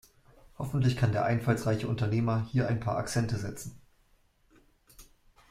Hoffentlich 0.57 0.97
kann 0.97 1.11
der 1.11 1.25
einfallsreiche 1.25 1.87
Unternehmer 1.87 2.47
hier 2.51 2.67
ein 2.67 2.79
paar 2.79 2.97
Akzente 2.97 3.37
setzen. 3.37 3.79